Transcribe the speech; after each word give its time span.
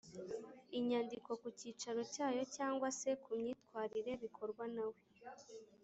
inyandiko 0.77 1.29
ku 1.41 1.47
cyicaro 1.59 2.01
cyayo 2.13 2.43
cyangwa 2.55 2.87
se 2.99 3.09
kumyitwarire 3.23 4.11
bikorwa 4.23 4.63
nawe 4.75 4.99